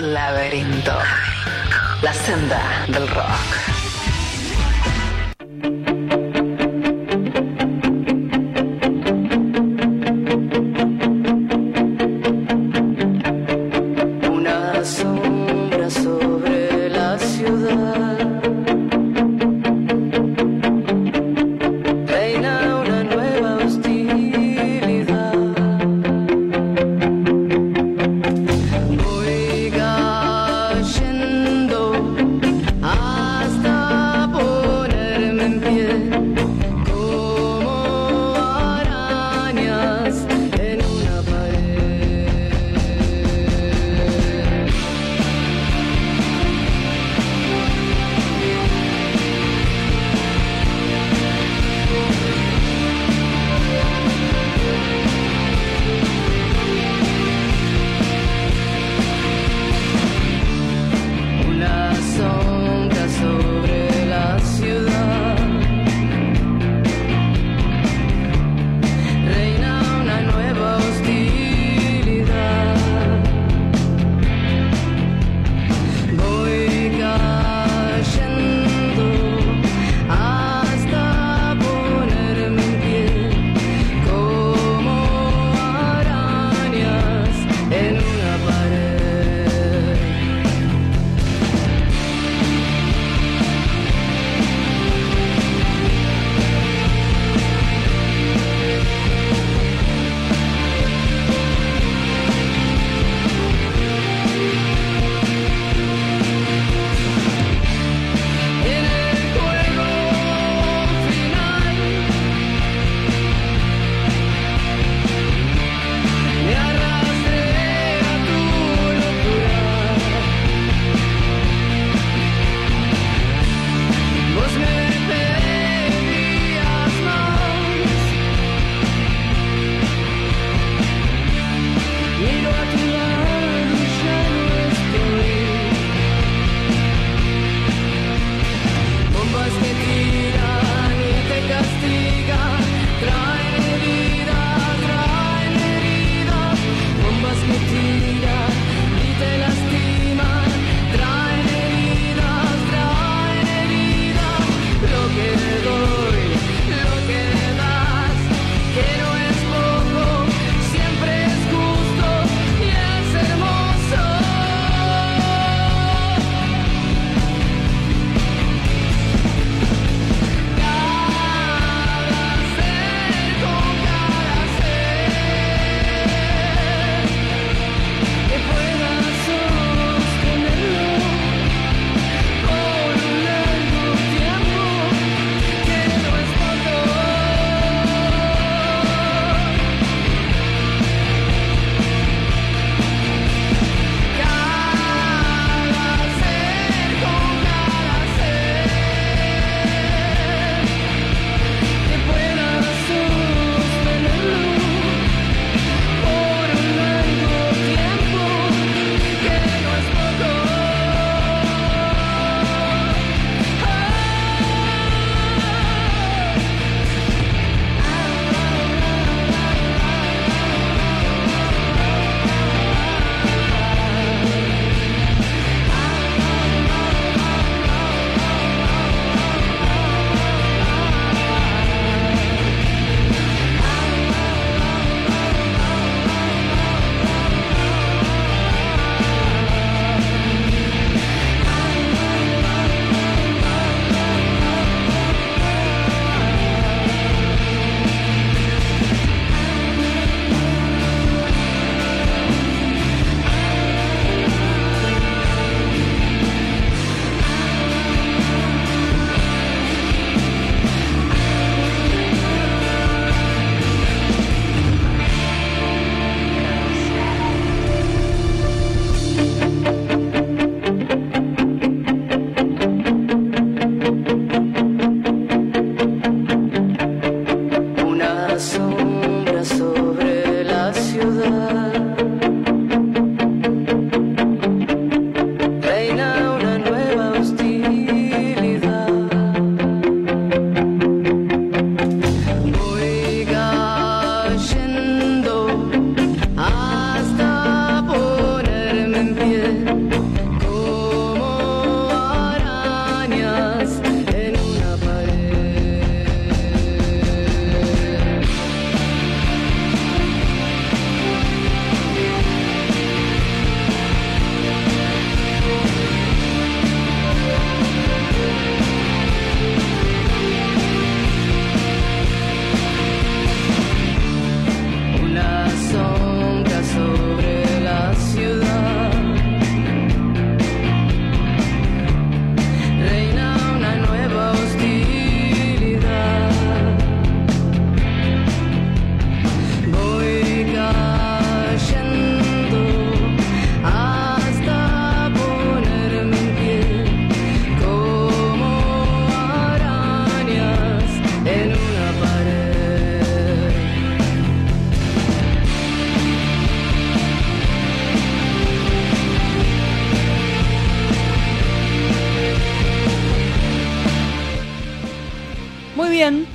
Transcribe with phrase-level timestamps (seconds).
[0.00, 0.96] Laberinto.
[2.00, 3.79] La senda del rock.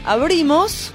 [0.06, 0.92] Abrimos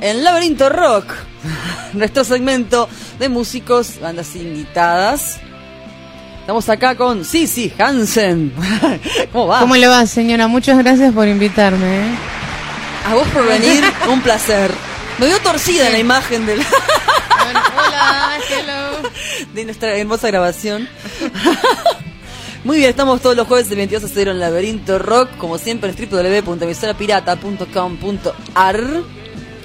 [0.00, 1.12] en Laberinto Rock,
[1.92, 5.38] nuestro segmento de músicos, bandas invitadas.
[6.40, 8.52] Estamos acá con Sisi Hansen.
[9.32, 9.60] ¿Cómo va?
[9.60, 10.48] ¿Cómo le va, señora?
[10.48, 12.08] Muchas gracias por invitarme.
[12.08, 12.14] ¿eh?
[13.06, 14.70] A vos por venir, un placer.
[15.18, 19.08] Me dio torcida la imagen del, Bueno, hola, hello.
[19.54, 20.88] de nuestra hermosa grabación.
[22.62, 25.90] Muy bien, estamos todos los jueves de 22 a 0 en Laberinto Rock, como siempre
[25.90, 28.80] en www.emisorapirata.com.ar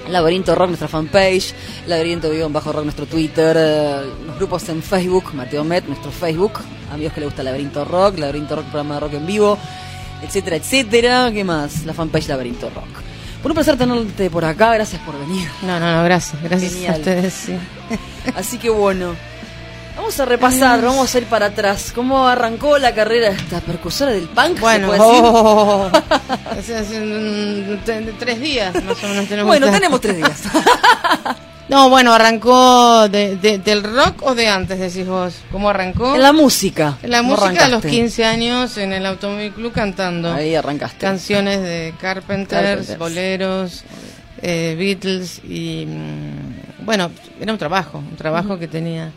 [0.10, 1.54] Laberinto Rock, nuestra fanpage,
[1.88, 6.54] Laberinto Vivo bajo rock, nuestro Twitter, los grupos en Facebook, Mateo Met, nuestro Facebook,
[6.90, 9.58] amigos que le gusta Laberinto Rock, Laberinto Rock, programa de rock en vivo,
[10.24, 11.30] etcétera, etcétera.
[11.34, 11.86] ¿Qué más?
[11.86, 12.88] La fanpage Laberinto Rock.
[13.42, 15.50] Por un placer tenerte por acá, gracias por venir.
[15.64, 16.42] No, no, no, gracias.
[16.42, 16.94] Gracias Genial.
[16.94, 17.56] a ustedes, sí.
[18.36, 19.16] Así que bueno,
[19.96, 21.92] vamos a repasar, vamos a ir para atrás.
[21.94, 24.60] ¿Cómo arrancó la carrera esta percursora del punk?
[24.60, 25.24] Bueno, ¿se puede decir?
[25.26, 25.92] oh,
[26.52, 29.48] hace- hace un- te- tres días más o menos tenemos.
[29.48, 30.42] Bueno, tenemos tres días.
[31.68, 35.34] No, bueno, arrancó de, de- del rock o de antes, decís vos.
[35.52, 36.14] ¿Cómo arrancó?
[36.14, 37.00] en la música.
[37.02, 37.90] En la ¿Cómo música a los arrancaste?
[37.90, 40.32] 15 años en el Automóvil Club cantando.
[40.32, 41.00] Ahí arrancaste.
[41.00, 43.00] canciones de Carpenters, Carpenters.
[43.00, 43.84] boleros,
[44.44, 47.10] eh, Beatles y mm, bueno,
[47.42, 49.12] era un trabajo, un trabajo que tenía.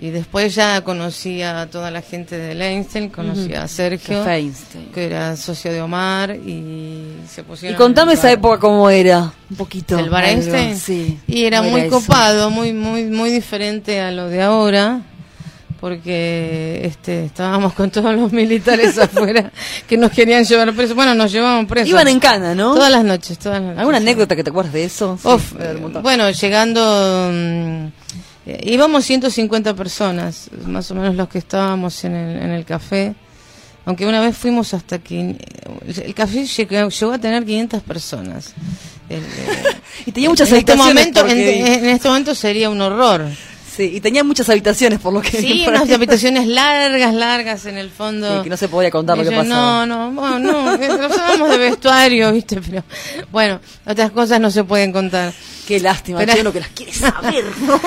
[0.00, 4.92] Y después ya conocí a toda la gente de Einstein, conocí a Sergio, Feinstein.
[4.92, 8.88] que era socio de Omar y se Y pusieron contame en el esa época cómo
[8.90, 9.98] era, un poquito.
[9.98, 10.78] el bar Einstein.
[10.78, 11.18] Sí.
[11.26, 15.00] Y era ¿Cómo muy copado, muy muy muy diferente a lo de ahora.
[15.80, 19.52] Porque este estábamos con todos los militares afuera
[19.86, 20.96] que nos querían llevar presos.
[20.96, 21.88] Bueno, nos llevaban presos.
[21.90, 22.74] Iban en cana, ¿no?
[22.74, 23.78] Todas las noches, todas las noches.
[23.80, 25.18] ¿Alguna anécdota que te acuerdas de eso?
[25.22, 25.52] Uf,
[26.02, 27.86] bueno, llegando, mm,
[28.48, 33.14] eh, íbamos 150 personas, más o menos los que estábamos en el, en el café.
[33.84, 35.36] Aunque una vez fuimos hasta que
[35.86, 38.54] el café llegó, llegó a tener 500 personas.
[39.10, 39.26] El, eh,
[40.06, 43.26] y tenía muchas en este momento, en este momento sería un horror.
[43.78, 45.94] Sí, y tenía muchas habitaciones por lo que Sí, unas ahí.
[45.94, 48.38] habitaciones largas, largas en el fondo.
[48.38, 49.86] Sí, que no se podía contar lo Y que yo, pasaba.
[49.86, 52.60] No, no, no, eh, nos hablábamos de vestuario, ¿viste?
[52.60, 52.82] Pero
[53.32, 55.32] bueno, otras cosas no se pueden contar.
[55.66, 57.80] Qué lástima, Pero- che, uno que las quiere saber, ¿no?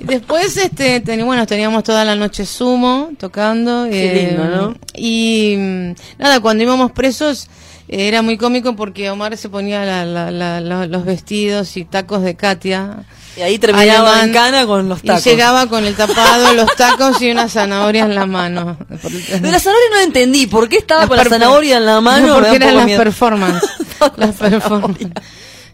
[0.00, 3.86] Después, este, teni- bueno, teníamos toda la noche sumo tocando.
[3.90, 4.76] Qué lindo, ¿no?
[4.94, 7.48] Y mm, nada, cuando íbamos presos
[7.88, 12.22] eh, era muy cómico porque Omar se ponía la- la- la- los vestidos y tacos
[12.22, 13.04] de Katia.
[13.36, 15.26] Y ahí terminaba alemán, en cana con los tacos.
[15.26, 18.76] Y llegaba con el tapado, los tacos y una zanahoria en la mano.
[18.88, 20.46] De la zanahoria no entendí.
[20.46, 22.26] ¿Por qué estaba Las con la zanahoria en la mano?
[22.28, 23.70] No, porque eran las performances.
[24.16, 25.08] Las performances.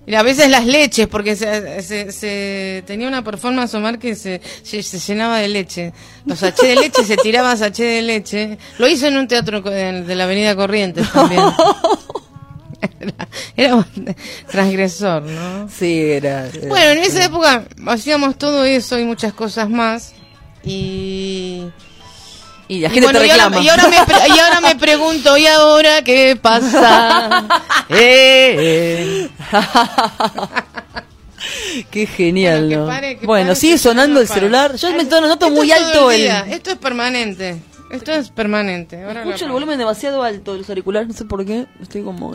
[0.06, 4.40] Y a veces las leches, porque se, se- se- tenía una performance Omar que se,
[4.62, 5.92] se, se llenaba de leche.
[6.24, 8.58] Los sachés de leche, se tiraba sachés de leche.
[8.78, 11.42] Lo hizo en un teatro de la Avenida Corrientes también.
[13.56, 13.86] Era,
[14.50, 15.68] transgresor, ¿no?
[15.68, 16.46] Sí, era.
[16.48, 20.14] era- Bueno, en esa época hacíamos todo eso y muchas cosas más.
[20.64, 21.66] Y
[22.68, 23.64] Y la y gente bueno, te y ahora, reclama.
[23.64, 27.46] y ahora me, y ahora me pregunto, ¿y ahora qué pasa?
[27.90, 29.30] Eh, eh.
[31.90, 32.86] Qué genial, Bueno, ¿no?
[32.86, 34.40] que pare, que bueno, pare, sigue sonando el para.
[34.40, 34.76] celular.
[34.76, 36.20] Yo me noto muy alto el.
[36.20, 37.62] día, Esto es permanente.
[37.90, 39.02] Esto es permanente.
[39.02, 41.66] Ahora Escucho el volumen demasiado alto de los auriculares, no sé por qué.
[41.80, 42.34] Estoy como.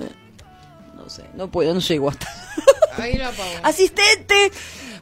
[1.06, 2.28] No sé, no puedo, no llego hasta.
[2.98, 3.50] Ahí apago.
[3.64, 4.52] ¡Asistente!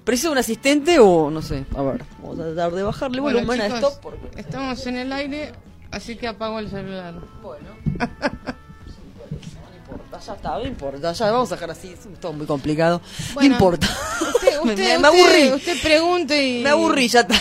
[0.04, 1.64] ¿Preciso un asistente o no sé?
[1.78, 3.98] A ver, vamos a tratar de bajarle Bueno, volumen a esto.
[4.02, 4.20] Porque...
[4.38, 5.54] Estamos en el aire,
[5.92, 7.14] así que apago el celular.
[7.42, 7.70] Bueno.
[7.88, 13.02] No importa, ya está, no importa, ya vamos a dejar así, es todo muy complicado.
[13.34, 13.88] Bueno, no importa.
[14.22, 15.54] Usted, Me- usted, me, me usted-.
[15.56, 16.64] Usted pregunte y...
[16.64, 17.36] Me aburrí, ya está.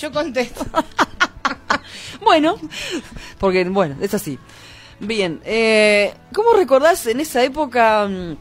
[0.00, 0.64] Yo contesto.
[2.22, 2.58] bueno,
[3.38, 4.38] porque bueno, es así.
[5.00, 8.36] Bien, eh, ¿cómo recordás en esa época mm,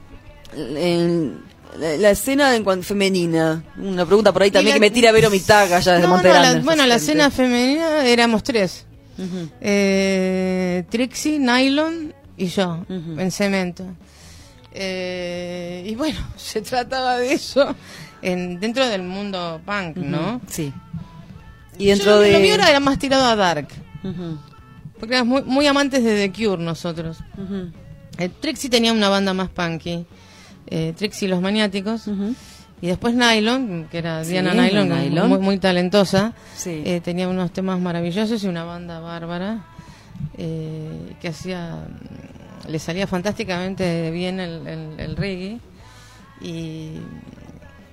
[0.77, 1.41] en
[1.79, 3.63] la, la escena en cuan- femenina?
[3.77, 6.29] Una pregunta por ahí también la- que me tira Vero Mitaga ya desde No, Monte
[6.29, 8.85] no, la- bueno, la escena femenina éramos tres.
[9.61, 13.85] Eh, Trixie, Nylon y yo, en cemento.
[14.73, 17.75] Eh, y bueno, se trataba de eso
[18.21, 20.41] en, dentro del mundo punk, ¿no?
[20.47, 20.71] Sí.
[21.77, 22.31] Y dentro Yo, de...
[22.33, 23.67] Lo mío era, era más tirado a dark,
[25.05, 27.17] porque éramos muy, muy amantes de The Cure nosotros.
[28.17, 30.05] Eh, Trixie tenía una banda más punky,
[30.67, 32.07] eh, Trixie y los Maniáticos,
[32.81, 35.29] y después Nylon, que era Sí, Diana Nylon, Nylon.
[35.29, 36.33] Muy, muy talentosa.
[36.55, 36.81] Sí.
[36.85, 39.65] Eh, tenía unos temas maravillosos y una banda bárbara
[40.37, 41.87] eh, que hacía
[42.67, 45.59] le salía fantásticamente bien el, el- el reggae
[46.41, 46.93] y,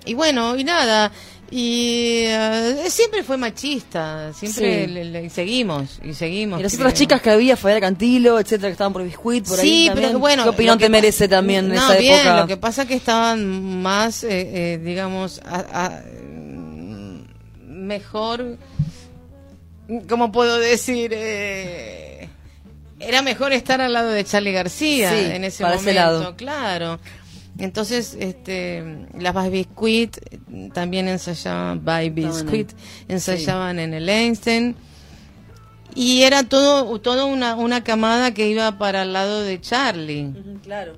[0.07, 1.13] y bueno y nada
[1.55, 4.91] Y eh, siempre fue machista, siempre Sí.
[4.91, 6.59] le- le- y seguimos, y seguimos.
[6.59, 6.87] Y las creo.
[6.87, 10.09] otras chicas que había, Fabiana Cantilo, etcétera, que estaban por Biscuit, por ahí sí, también.
[10.09, 10.45] pero bueno.
[10.45, 12.41] ¿Qué opinión te merece también no, esa bien, época?
[12.41, 16.03] Lo que pasa que estaban más, eh, eh, digamos, a- a-
[17.67, 18.57] mejor,
[20.09, 21.13] ¿cómo puedo decir?
[21.15, 22.29] Eh,
[22.99, 26.37] era mejor estar al lado de Charlie García Sí, en ese para ese momento, lado.
[26.37, 27.01] claro.
[27.63, 30.17] Entonces, este, las By Biscuit
[30.75, 32.71] también ensayaban, By Biscuit,
[33.09, 34.75] ensayaban en el Einstein.
[35.95, 40.33] Y era todo, todo una, una camada que iba para el lado de Charlie.
[40.65, 40.95] Claro.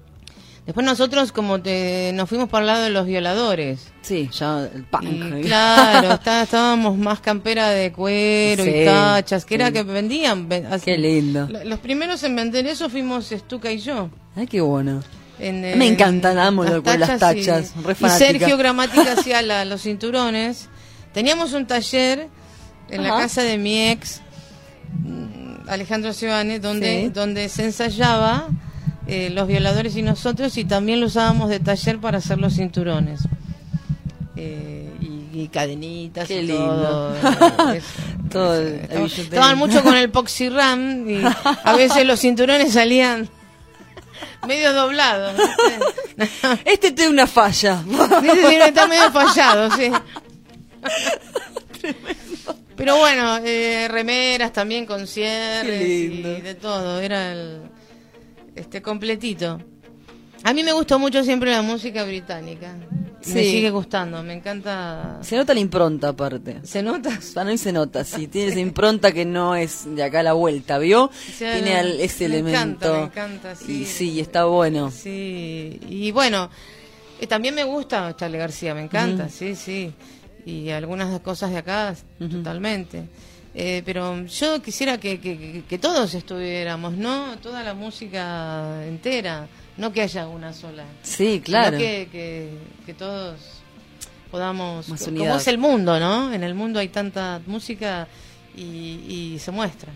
[0.64, 3.92] Después nosotros como te, nos fuimos para el lado de los violadores.
[4.00, 5.04] Sí, ya el punk.
[5.38, 10.49] Y claro, está- estábamos más campera de cuero Sí, y tachas, que era que vendían.
[10.71, 10.87] así.
[10.87, 11.47] Qué lindo.
[11.50, 14.09] Lo- Los primeros en vender eso fuimos Stuka y yo.
[14.35, 15.02] Ay, qué bueno.
[15.38, 18.09] En, Me en encantan, amo las tachas, y- re Y.
[18.09, 20.69] Sergio Gramática hacía la- los cinturones.
[21.12, 22.29] Teníamos un taller
[22.91, 24.21] en la casa de mi ex,
[25.03, 27.09] mm, Alejandro Sebane, donde, Sí.
[27.11, 28.49] donde se ensayaba
[29.07, 33.21] eh, los violadores y nosotros, y también lo usábamos de taller para hacer los cinturones.
[34.37, 36.64] Eh, y, y cadenitas Qué y lindo.
[36.64, 37.14] todo.
[37.75, 37.87] Eso,
[38.31, 38.87] Todo eso.
[38.93, 41.21] el- el Estaban- mucho con el Poxyram y
[41.64, 43.29] a veces los cinturones salían
[44.47, 45.35] medio doblados.
[46.16, 46.49] ¿viste?
[46.64, 47.83] Este tiene una falla.
[48.21, 49.90] Sí, está medio fallado, sí.
[52.76, 57.62] Pero bueno, eh, remeras también con cierres y de todo, era el
[58.54, 59.61] este completito.
[60.44, 62.74] A mí me gustó mucho siempre la música británica.
[63.26, 63.50] Me Sí.
[63.52, 65.18] sigue gustando, me encanta.
[65.22, 66.58] Se nota la impronta aparte.
[66.62, 67.18] ¿Se nota?
[67.34, 68.26] Para mí se nota, sí.
[68.28, 71.10] Tiene esa impronta que no es de acá a la vuelta, ¿vio?
[71.14, 72.58] Sí, Tiene al- ese me elemento.
[72.58, 73.72] encanta, me encanta, sí.
[73.82, 74.90] Y sí, está bueno.
[74.90, 76.50] Sí, y bueno,
[77.18, 79.94] eh, también me gusta Charlie García, me encanta, sí, sí.
[80.44, 83.04] Y algunas cosas de acá, totalmente.
[83.54, 87.38] Eh, pero yo quisiera que, que- que- que todos estuviéramos, ¿no?
[87.38, 89.46] Toda la música entera,
[89.76, 90.85] no que haya una sola.
[91.02, 91.78] Sí, sino claro.
[91.78, 93.38] Que, que, que todos
[94.31, 94.88] podamos...
[94.88, 96.33] Más como es el mundo, ¿no?
[96.33, 98.09] En el mundo hay tanta música
[98.57, 99.93] y, y se muestra.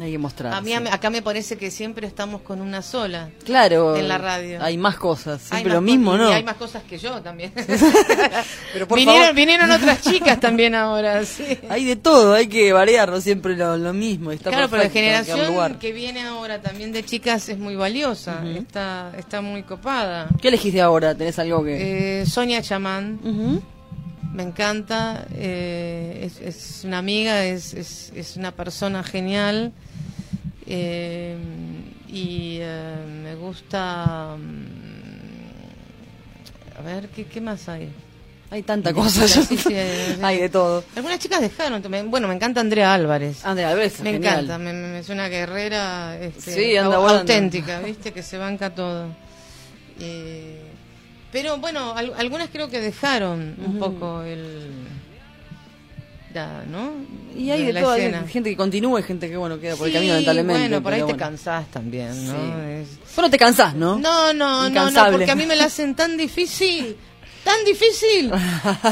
[0.00, 0.54] Hay que mostrar.
[0.54, 3.30] A mí acá me parece que siempre estamos con una sola.
[3.44, 3.96] Claro.
[3.96, 4.62] en la radio.
[4.62, 5.42] Hay más cosas.
[5.42, 6.30] Siempre más lo mismo, ¿no?
[6.30, 7.52] Y hay más cosas que yo también.
[8.72, 9.34] Pero por vinieron, favor.
[9.34, 11.58] vinieron otras chicas también ahora, sí.
[11.68, 14.30] Hay de todo, hay que variar, no siempre lo, lo mismo.
[14.30, 19.12] Está claro, pero la generación que viene ahora también de chicas es muy valiosa, está,
[19.16, 20.28] está muy copada.
[20.40, 21.14] ¿Qué elegiste ahora?
[21.14, 22.20] ¿Tenés algo que...?
[22.20, 23.18] Eh, Sonia Chamán.
[24.32, 29.72] Me encanta, eh, es, es una amiga, es, es, es una persona genial
[30.66, 31.36] eh,
[32.08, 34.36] y eh, me gusta...
[34.38, 37.88] mm, A ver, ¿qué, qué más hay?
[38.50, 39.28] Hay tanta cosa.
[39.46, 40.82] sí, sí, hay de todo.
[40.96, 41.82] Algunas chicas dejaron.
[42.10, 43.44] Bueno, me encanta Andrea Álvarez.
[43.44, 44.44] Andrea Alves, me genial.
[44.44, 48.12] encanta, me, me- es una guerrera este, anda auténtica, ¿viste?
[48.12, 49.08] Que se banca todo.
[50.00, 50.62] Eh,
[51.32, 54.68] pero bueno, al- algunas creo que dejaron un poco el.
[56.34, 56.92] Ya, ¿no?
[57.34, 59.76] Y hay De de la todo, hay gente que continúa y gente que, bueno, queda
[59.76, 60.60] por el camino, lamentablemente.
[60.68, 62.32] Bueno, por ahí te cansás también, ¿no?
[62.32, 62.52] Sí.
[62.82, 63.98] Es- Pero te cansás, ¿no?
[63.98, 66.96] No, no, no, no, porque a mí me la hacen tan difícil.
[67.44, 68.30] Tan difícil.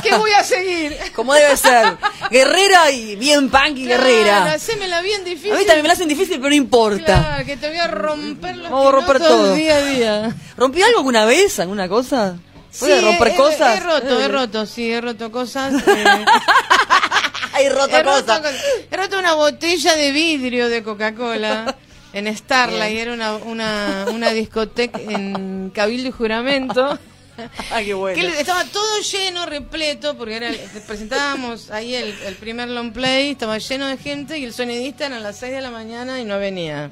[0.03, 0.97] ¿Qué voy a seguir?
[1.15, 1.97] Como debe ser.
[2.31, 4.53] Guerrera y bien punk y Claro, guerrera.
[4.53, 5.53] hacémela bien difícil.
[5.53, 7.05] A mí también me la hacen difícil, pero no importa.
[7.05, 9.53] Claro, que te voy a romper los Vamos a romper todo.
[9.55, 10.37] día a día.
[10.57, 11.59] ¿Rompí algo alguna vez?
[11.61, 12.37] ¿Alguna cosa?
[12.71, 13.77] Sí, ¿Puedes romper he, cosas?
[13.77, 14.25] He roto, Eh.
[14.25, 15.73] he roto, sí, he roto cosas.
[15.87, 18.39] eh, roto he, roto, cosas.
[18.41, 18.55] cosas.
[18.91, 21.75] He roto una botella de vidrio de Coca-Cola
[22.13, 26.99] en Starlight, era una, una, una discoteca en Cabildo y Juramento.
[27.71, 28.21] Ah, qué bueno.
[28.21, 33.31] Que estaba todo lleno, repleto, porque era el- presentábamos ahí el, el primer long play,
[33.33, 36.25] estaba lleno de gente y el sonidista era a las 6 de la mañana y
[36.25, 36.91] no venía.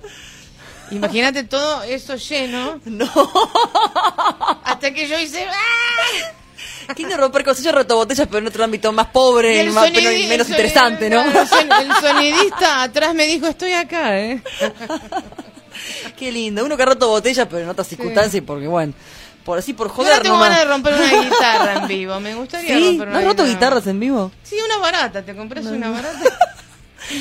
[0.91, 2.81] Imagínate todo eso lleno.
[2.85, 3.11] No.
[4.65, 5.47] Hasta que yo hice.
[5.51, 6.33] ¡ah!
[6.95, 7.65] ¿Quién de romper cosas?
[7.65, 11.09] Yo he roto botellas, pero en otro ámbito más pobre, Y más, pero menos interesante,
[11.09, 11.23] ¿no?
[11.23, 14.43] El, son- el sonidista atrás me dijo: Estoy acá, ¿eh?
[16.19, 16.65] Qué lindo.
[16.65, 18.93] Uno que ha roto botellas, pero en otras circunstancias, porque bueno,
[19.45, 20.49] por así, por Yo joder ahora tengo nomás.
[20.51, 22.21] ganas de romper una guitarra en vivo.
[22.21, 22.87] Me gustaría ¿Sí?
[22.99, 23.55] romper ¿No una has roto guitarra.
[23.55, 24.33] guitarras en vivo?
[24.43, 25.23] Sí, una barata.
[25.23, 26.19] Te compras una barata.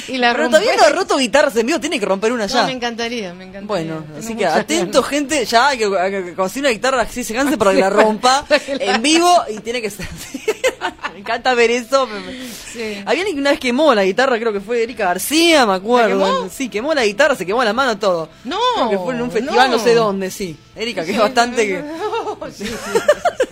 [0.07, 2.53] Y la Pero todavía no ha roto guitarras en vivo, tiene que romper una No,
[2.53, 2.65] ya.
[2.65, 3.67] me encantaría, me encantaría.
[3.67, 5.09] Bueno, Tengo así que atento, ganas.
[5.09, 5.89] gente, ya que,
[6.25, 9.57] que conseguir una guitarra así se canse para que la rompa que en vivo y
[9.59, 10.41] tiene que ser así.
[11.13, 12.07] me encanta ver eso.
[12.71, 13.01] Sí.
[13.05, 16.25] Había alguien que una vez quemó la guitarra, creo que fue Erika García, me acuerdo.
[16.25, 16.49] quemó?
[16.49, 18.29] Sí, quemó la guitarra, se quemó la mano, todo.
[18.45, 19.83] No, Creo que fue en un festival, no, no.
[19.83, 20.55] sé dónde, sí.
[20.75, 21.83] Erika, que es bastante que...
[22.51, 22.65] Sí.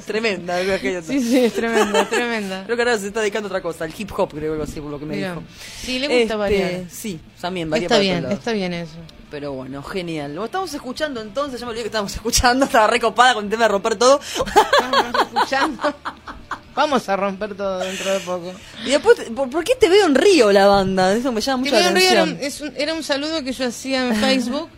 [0.05, 0.59] tremenda.
[0.61, 2.63] creo que- Sí, sí, es tremenda, tremenda.
[2.65, 4.79] Creo que ahora se está dedicando a otra cosa, al hip hop, creo algo así,
[4.81, 5.29] por lo que me Mira.
[5.29, 5.43] dijo.
[5.83, 6.81] Sí, le gusta Este, variar.
[6.89, 8.95] Sí, también varía Está para bien, está bien eso.
[9.29, 10.35] Pero bueno, genial.
[10.35, 13.63] Lo estamos escuchando entonces, ya me olvidé que estábamos escuchando, estaba recopada con el tema
[13.63, 14.19] de romper todo.
[14.21, 15.93] Estamos escuchando.
[16.73, 18.53] Vamos a romper todo dentro de poco.
[18.85, 21.13] y después, ¿por, qué te veo en Río la banda?
[21.13, 22.39] Eso me llama mucho la en Río era atención.
[22.39, 24.69] un, es un- era un saludo que yo hacía en Facebook.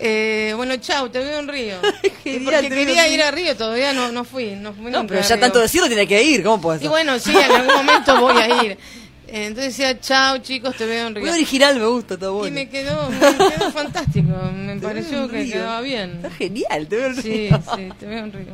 [0.00, 1.76] Eh, bueno, chau, te veo en Río.
[2.24, 4.54] Genial, Porque quería ir a Río, todavía no, no fui.
[4.54, 6.86] No, fui No, pero ya tanto decirlo tiene que ir, ¿cómo puede ser?
[6.86, 8.78] Y bueno, sí, en algún momento voy a ir.
[9.30, 11.24] Entonces decía, chau chicos, te veo en Río.
[11.26, 12.54] Muy original, me gusta, Y bueno.
[12.54, 14.28] me quedó, me quedó fantástico.
[14.54, 16.16] Me Te pareció que quedaba bien.
[16.16, 17.62] Está genial, te veo en Sí, Río.
[17.76, 18.52] sí, te veo en Río.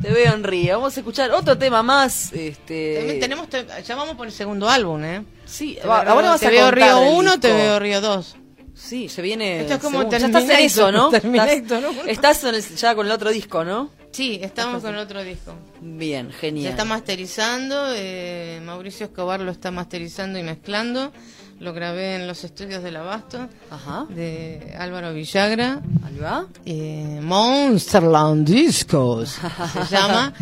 [0.00, 0.78] Te veo en Río.
[0.78, 2.32] Vamos a escuchar otro tema más.
[2.32, 2.96] Este...
[2.98, 5.22] También tenemos, te- ya vamos por el segundo álbum, ¿eh?
[5.44, 8.00] Sí, Te va- veo- ahora vas te a veo Río del 1, te veo Río
[8.00, 8.36] 2.
[8.74, 9.60] Sí, se viene.
[9.60, 10.08] Esto es como.
[10.10, 11.12] Ya estás en eso, ¿no?
[11.14, 11.24] Estás,
[11.82, 11.90] ¿no?
[12.06, 13.90] estás en el- ya con el otro disco, ¿no?
[14.12, 15.54] Sí, estamos con otro disco.
[15.80, 16.70] Bien, Se genial.
[16.72, 21.12] está masterizando, eh, Mauricio Escobar lo está masterizando y mezclando.
[21.60, 24.06] Lo grabé en los estudios del Abasto Ajá.
[24.10, 25.80] de Álvaro Villagra.
[26.22, 26.46] Va.
[26.66, 29.38] Eh, Monsterland Discos
[29.88, 30.34] se llama.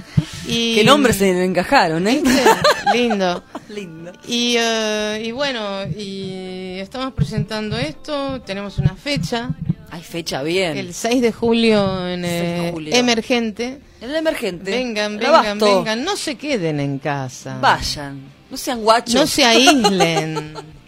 [0.49, 2.23] Y, Qué nombres se encajaron, ¿eh?
[2.25, 2.43] ¿Viste?
[2.95, 3.45] Lindo.
[3.69, 4.13] Lindo.
[4.27, 8.41] Y, eh, y bueno, y estamos presentando esto.
[8.41, 9.51] Tenemos una fecha,
[9.91, 10.77] Hay fecha bien.
[10.77, 12.95] el 6 de julio en 6 de eh, julio.
[12.95, 13.79] Emergente.
[14.01, 14.71] En el emergente.
[14.71, 16.05] Vengan, vengan, vengan.
[16.05, 17.59] No se queden en casa.
[17.61, 18.21] Vayan.
[18.51, 19.15] No sean guachos.
[19.15, 20.55] No se aíslen.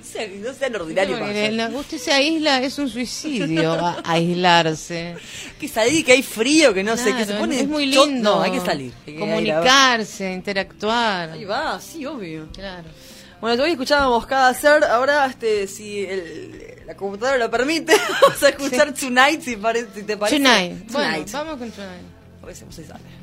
[0.43, 1.19] No sean, no ordinarios.
[1.55, 5.15] La- usted se aísla, es un suicidio a- aislarse.
[5.59, 8.37] Que salir, que hay frío, que no sé, que se pone es muy chot- lindo.
[8.37, 8.93] No, hay que salir.
[8.93, 11.31] Hay que ir a- Comunicarse, interactuar.
[11.31, 12.47] Ahí va, sí, obvio.
[12.53, 12.85] Claro.
[13.41, 14.85] Bueno, todavía escuchábamos cada hacer.
[14.85, 19.57] Ahora, este, si el- la computadora lo permite, vamos a escuchar Tonight, si,
[19.95, 20.37] si te parece.
[20.38, 20.92] Tonight.
[20.92, 21.33] Bueno, Tonight.
[21.33, 22.03] vamos con Tonight.
[22.42, 23.21] A ver si se sale.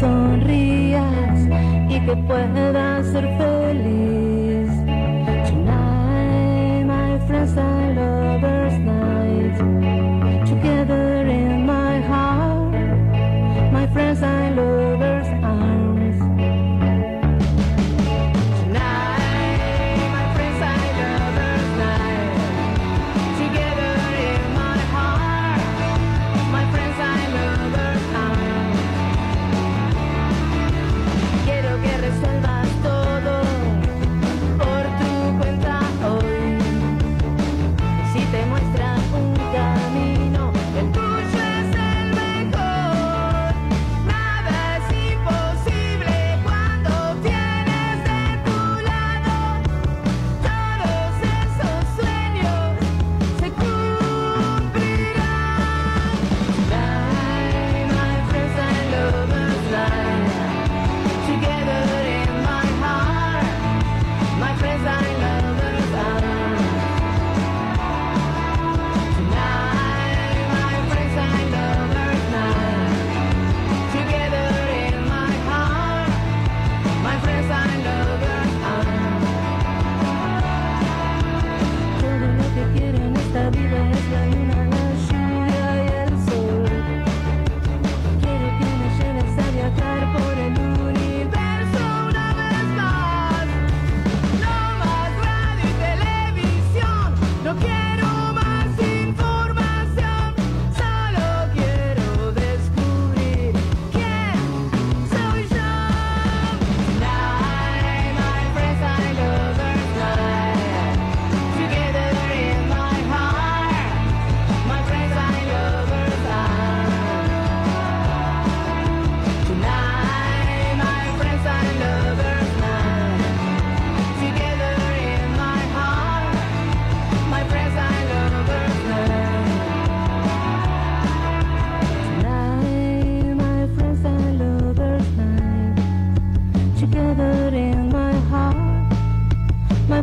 [0.00, 1.48] Sonrías
[1.88, 3.55] y que puedas ser feliz.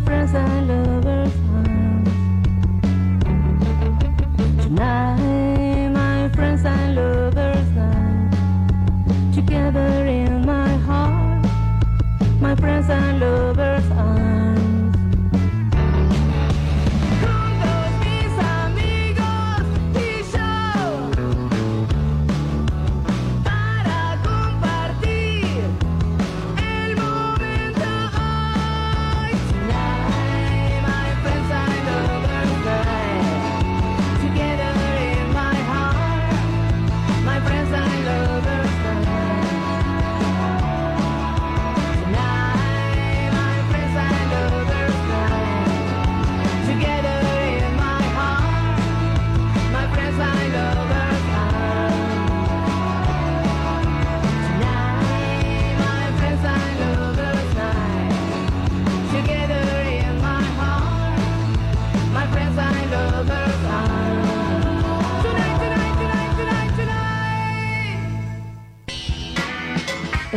[0.06, 1.43] Friends and lovers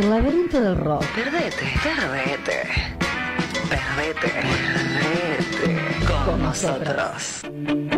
[0.05, 1.05] laberinto del rock.
[1.13, 2.97] Perdete, perdete.
[3.67, 4.31] Perdete,
[5.01, 7.96] perdete con nosotros.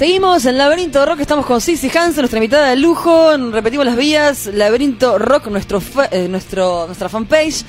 [0.00, 3.36] Seguimos en Laberinto Rock, estamos con Sissy Hansen, nuestra invitada de lujo.
[3.36, 7.64] Repetimos las vías: Laberinto Rock, nuestro, fa- eh, nuestro nuestra fanpage.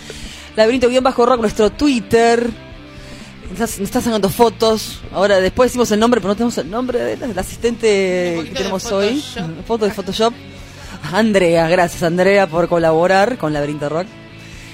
[0.55, 2.49] Laberinto guion bajo rock, nuestro Twitter.
[3.51, 5.01] Estás, estás sacando fotos.
[5.11, 8.39] Ahora, después decimos el nombre, pero no tenemos el nombre de la, de la asistente
[8.45, 9.23] que tenemos de hoy.
[9.67, 10.33] Foto de Photoshop.
[11.11, 14.07] Andrea, gracias Andrea por colaborar con Laberinto Rock.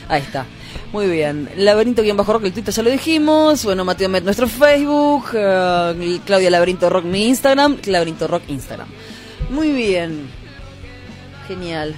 [0.07, 0.45] Ahí está.
[0.93, 1.49] Muy bien.
[1.57, 3.63] Laberinto guion bajo rock, el Twitter ya lo dijimos.
[3.65, 5.25] Bueno, Mateo Met, nuestro Facebook.
[5.33, 7.77] eh, Claudia Laberinto Rock, mi Instagram.
[7.85, 8.87] Laberinto Rock, Instagram.
[9.49, 10.29] Muy bien.
[11.47, 11.93] Genial.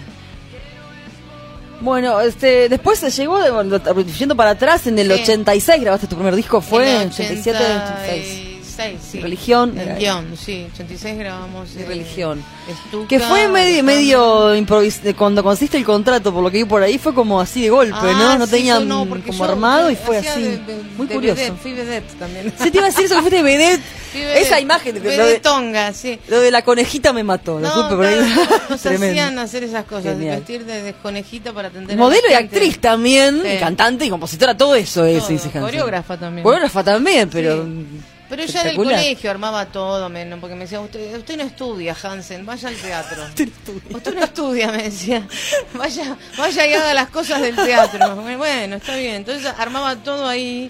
[1.82, 5.22] Bueno, este, después se llegó, de, yendo para atrás, en el Sí.
[5.24, 8.49] 86 grabaste tu primer disco, fue En en el 87, 86.
[8.80, 9.20] 86, sí.
[9.20, 10.68] Religión, En era- guion, sí.
[10.74, 11.74] 86 grabamos.
[11.74, 12.44] De eh, religión.
[12.70, 16.66] Estuca, Que fue medio, medio improvis de cuando consiste el contrato, por lo que vi
[16.66, 18.38] por ahí, fue como así de golpe, Ah, ¿no?
[18.40, 20.42] No sí, tenían fue- no, porque como armado y fue así.
[20.42, 21.36] de- de- Muy de curioso.
[21.42, 22.54] vedette, fui vedette también.
[22.62, 23.82] Sí, te iba a decir eso, que fuiste vedette.
[24.14, 24.42] Vedette.
[24.42, 26.20] Esa imagen, de- lo de, sí.
[26.28, 28.22] lo de la conejita me mató, No, claro,
[28.70, 30.38] nos hacían hacer esas cosas, de Genial.
[30.38, 33.58] vestir de desconejita para atender a Modelo la y actriz también, Sí.
[33.60, 35.24] cantante y compositora, todo eso es.
[35.52, 36.44] Coreógrafa también.
[36.44, 37.64] Coreógrafa también, pero.
[37.66, 37.86] Sí.
[38.30, 38.96] Pero ya en el espectacular.
[39.00, 43.24] colegio armaba todo, men, porque me decía, usted, usted no estudia, Hansen, vaya al teatro.
[43.90, 45.28] Usted no estudia, me decía.
[45.74, 48.16] Vaya, vaya y haga las cosas del teatro.
[48.38, 49.16] Bueno, está bien.
[49.16, 50.70] Entonces armaba todo ahí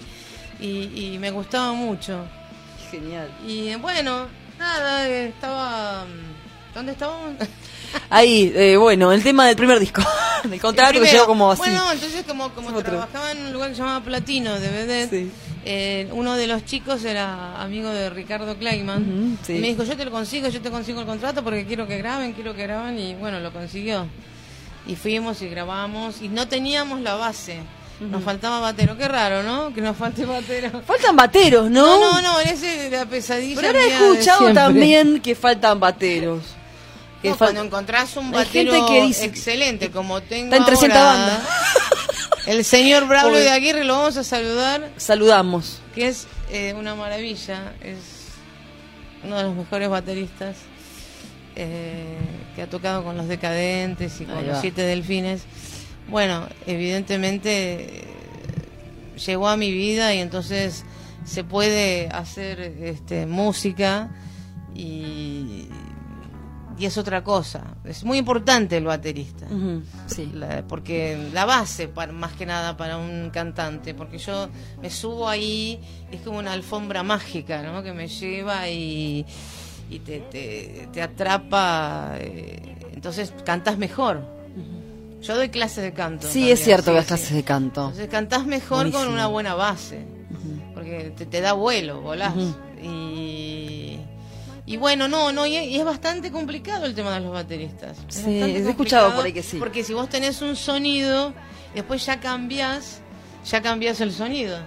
[0.58, 2.24] y, y me gustaba mucho.
[2.90, 3.30] Genial.
[3.46, 4.26] Y bueno,
[4.58, 6.06] nada, estaba...
[6.74, 7.34] ¿Dónde estábamos?
[8.10, 10.02] Ahí, eh, bueno, el tema del primer disco.
[10.44, 11.62] del contrato que llegó como así.
[11.62, 15.30] Bueno, entonces como, como trabajaba en un lugar que se llamaba Platino de Vedette, Sí.
[15.64, 19.38] Eh, uno de los chicos era amigo de Ricardo Kleiman.
[19.46, 19.54] Sí.
[19.54, 22.32] Me dijo, yo te lo consigo, yo te consigo el contrato porque quiero que graben,
[22.32, 22.98] quiero que graben.
[22.98, 24.06] Y bueno, lo consiguió.
[24.86, 27.58] Y fuimos y grabamos y no teníamos la base.
[28.00, 28.96] Nos faltaba batero.
[28.96, 29.74] Qué raro, ¿no?
[29.74, 30.80] Que nos falte batero.
[30.86, 31.98] Faltan bateros, ¿no?
[32.00, 33.56] No, no, no, ese de la pesadilla.
[33.60, 36.42] Pero ahora he escuchado también que faltan bateros.
[37.20, 40.64] Que No, fal- cuando encontrás un batero gente que dice- excelente como tengo Está en
[40.64, 41.42] 300 ahora, bandas.
[42.50, 43.44] El señor Braulio Pobre.
[43.44, 45.78] de Aguirre lo vamos a saludar, Saludamos.
[45.94, 47.98] que es eh, una maravilla, es
[49.22, 50.56] uno de los mejores bateristas
[51.54, 52.18] eh,
[52.56, 54.60] que ha tocado con los Decadentes y con los.
[54.60, 55.42] Siete Delfines.
[56.08, 58.04] Bueno, evidentemente eh,
[59.24, 60.84] llegó a mi vida y entonces
[61.24, 64.10] se puede hacer este, música
[64.74, 65.29] y,
[66.80, 67.62] y es otra cosa.
[67.84, 69.46] Es muy importante el baterista.
[70.06, 70.30] Sí.
[70.34, 74.48] La- porque la base para, más que nada para un cantante porque yo
[74.80, 75.78] me subo ahí
[76.10, 77.82] es como una alfombra mágica ¿no?
[77.82, 79.26] que me lleva y,
[79.90, 84.22] y te, te, te atrapa eh, entonces cantas mejor
[85.22, 86.26] Yo doy clases de canto.
[86.26, 87.80] Sí, también, es cierto que das clases de canto.
[87.82, 89.04] Entonces cantás mejor Buenísimo.
[89.04, 89.98] con una buena base.
[90.74, 92.32] Porque te, te da vuelo, volás.
[92.82, 93.09] Y.
[94.70, 97.98] Y bueno, no, no, y es, bastante complicado el tema de los bateristas.
[98.08, 99.56] Es Sí, he escuchado por ahí que sí.
[99.58, 101.34] Porque si vos tenés un sonido,
[101.74, 103.00] después ya cambiás,
[103.50, 104.58] ya cambiás el sonido.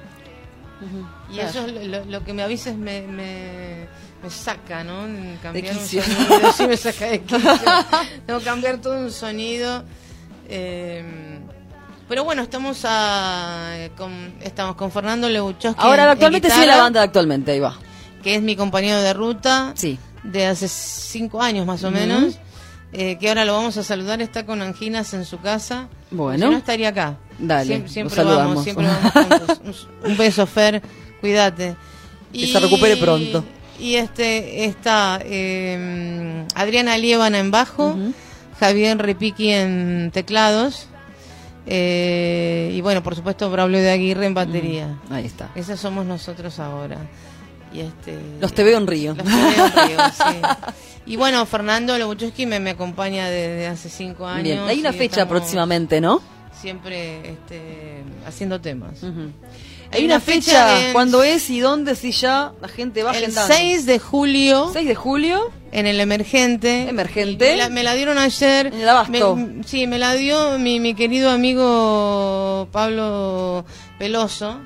[1.31, 1.49] Y Claro.
[1.49, 3.87] eso es lo, lo que me a veces me, me,
[4.21, 5.03] me saca, ¿no?
[5.41, 6.03] Cambiar un quicio.
[6.03, 7.19] sonido, sí me saca de.
[8.27, 9.85] Tengo que cambiar todo un sonido.
[10.49, 11.39] eh,
[12.09, 16.77] pero bueno, estamos a, con, estamos con Fernando Leuchowski Ahora en- en actualmente sigue la
[16.77, 17.77] banda de actualmente, ahí va.
[18.23, 19.99] Que es mi compañero de ruta Sí.
[20.23, 22.39] de hace cinco años más o menos,
[22.93, 25.87] eh, que ahora lo vamos a saludar, está con anginas en su casa.
[26.11, 26.45] Bueno.
[26.47, 27.17] Si no estaría acá.
[27.39, 28.47] Dale, Siem- siempre, lo saludamos.
[28.49, 29.11] vamos, siempre vamos
[29.57, 29.87] juntos.
[30.05, 30.81] Un, beso, Fer,
[31.19, 31.75] cuídate.
[32.31, 33.43] Que se recupere pronto.
[33.79, 37.95] Y este está eh, Adriana Lievana en bajo.
[38.59, 40.87] Javier Repiqui en teclados.
[41.65, 44.99] eh, y bueno, por supuesto, Braulio de Aguirre en batería.
[45.09, 45.49] Ahí está.
[45.55, 46.97] Esos somos nosotros ahora.
[47.73, 49.15] Y este, Los te veo en Río.
[49.15, 50.73] los te veo en Río, sí.
[51.05, 54.43] Y bueno, Fernando Lobuchowski me, me acompaña desde hace cinco años.
[54.43, 56.21] Bien, hay una fecha próximamente, ¿no?
[56.61, 59.03] Siempre este, haciendo temas.
[59.03, 61.95] Hay Hay una una fecha, fecha ¿cuándo es y dónde?
[61.95, 63.53] Si ya la gente va El agendando.
[63.53, 65.51] 6 de julio 6 de julio.
[65.73, 66.87] en el Emergente.
[66.89, 67.47] Emergente.
[67.47, 68.67] Y Me la, me la dieron ayer.
[68.67, 69.35] En el Abasto.
[69.35, 73.65] Me- sí, me la dio mi, mi querido amigo Pablo
[74.03, 74.59] Peloso.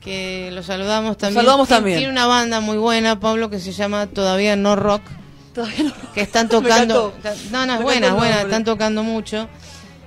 [0.00, 1.34] Que lo saludamos también.
[1.42, 1.98] saludamos Tiene- también.
[1.98, 5.02] Tiene una banda muy buena, Pablo, que se llama Todavía No Rock.
[5.54, 5.92] Todavía no.
[6.14, 7.12] que están tocando.
[7.50, 9.48] No, no, es buena, es buena, están tocando mucho.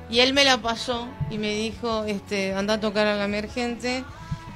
[0.09, 4.03] Y él me la pasó y me dijo, este, anda a tocar a la emergente.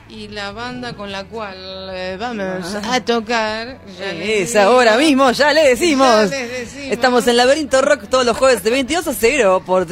[0.09, 3.77] Y la banda con la cual eh, vamos a tocar.
[3.99, 6.29] ya Es digo, ahora mismo, ya le decimos.
[6.29, 6.91] Ya les decimos.
[6.93, 9.85] Estamos en Laberinto Rock todos los jueves de 22 a 0 por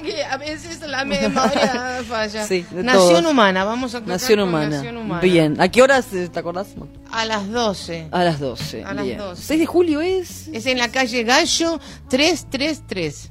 [0.00, 2.46] vio, a- a- a veces la memoria falla.
[2.46, 3.30] Sí, Nación todos.
[3.30, 4.76] Humana, vamos a tocar Nación humana.
[4.76, 5.20] Nación Humana.
[5.20, 5.60] Bien.
[5.60, 6.68] ¿A qué horas eh, te acordás?
[7.12, 8.08] A las 12.
[8.10, 8.84] A las 12.
[8.84, 9.18] A las Bien.
[9.18, 9.42] 12.
[9.42, 10.48] 6 de julio es.
[10.48, 13.30] Es en la calle Gallo 333.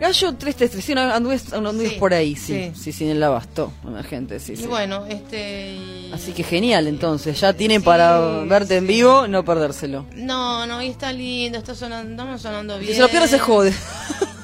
[0.00, 0.84] Gallo 333.
[0.84, 2.72] Sí, anduvés, anduvés Sí, por ahí, sí.
[2.74, 2.80] sí.
[2.82, 3.72] Sí, sí, en el abasto.
[4.08, 4.66] Gente, sí, Y sí.
[4.66, 5.72] bueno, este.
[5.74, 7.40] y- Así que genial, entonces.
[7.40, 10.04] Ya tienen para verte en vivo, no perdérselo.
[10.16, 12.90] No, no, y está lindo, está sonando, estamos sonando bien.
[12.90, 13.72] Si se lo pierde, se jode.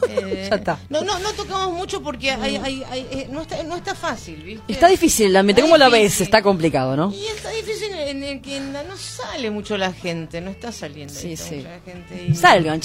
[0.09, 0.79] Eh, ya está.
[0.89, 4.37] No, no, no tocamos mucho porque hay, hay, hay- eh, no, está, no está fácil,
[4.43, 4.73] ¿viste?
[4.73, 5.63] Está difícil el ambiente.
[5.63, 6.21] ¿Cómo la ves?
[6.21, 7.13] Está complicado, ¿no?
[7.13, 11.37] Y está difícil en el que no sale mucho la gente, no está saliendo Sí,
[11.37, 11.57] sí.
[11.57, 12.27] mucha gente.
[12.29, 12.81] y- Salgan,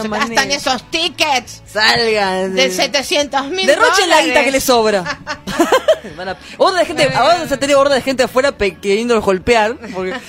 [0.09, 0.41] manera.
[0.43, 2.55] gastan esos tickets Salgan.
[2.55, 5.19] de 700 mil Derrochen la guita que les sobra.
[6.57, 9.75] Horda de gente, ahora se tenido horda de gente afuera queriéndolos golpear.
[9.93, 10.13] Porque...